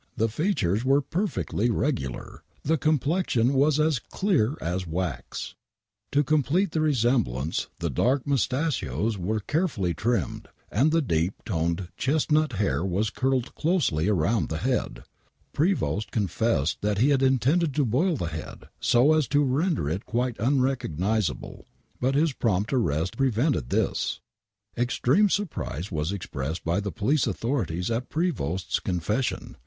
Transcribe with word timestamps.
The 0.17 0.29
features 0.29 0.83
were 0.83 1.03
perfectly 1.03 1.69
regular! 1.69 2.41
The 2.63 2.75
complexion 2.79 3.53
was 3.53 3.79
as 3.79 3.99
clear 3.99 4.57
as 4.59 4.87
wax! 4.87 5.53
To 6.11 6.23
complete 6.23 6.71
the 6.71 6.81
resemblance 6.81 7.67
the 7.77 7.91
dark 7.91 8.25
miistachois 8.25 9.15
were 9.19 9.39
care 9.41 9.67
fully 9.67 9.93
trimmed, 9.93 10.47
and 10.71 10.91
the 10.91 11.03
deep 11.03 11.35
toned 11.45 11.89
chestnut 11.97 12.53
hair 12.53 12.83
was 12.83 13.11
curled 13.11 13.53
closely 13.53 14.09
round 14.09 14.49
the 14.49 14.57
head. 14.57 15.03
Prevost 15.53 16.09
confessed 16.09 16.79
he 16.97 17.09
had 17.09 17.21
intended 17.21 17.75
to 17.75 17.85
boil 17.85 18.17
the 18.17 18.25
head 18.25 18.69
so 18.79 19.13
as 19.13 19.27
to 19.27 19.43
render 19.43 19.87
it 19.87 20.07
quite 20.07 20.35
unrecognizable, 20.39 21.67
but 21.99 22.15
his 22.15 22.33
prompt 22.33 22.73
arrest 22.73 23.17
prevented 23.17 23.69
this!! 23.69 24.19
Extreme 24.75 25.29
surprise 25.29 25.91
was 25.91 26.11
expressed 26.11 26.65
by 26.65 26.79
the 26.79 26.91
police 26.91 27.27
authorities 27.27 27.91
at 27.91 28.09
Prevost's 28.09 28.79
confession. 28.79 29.57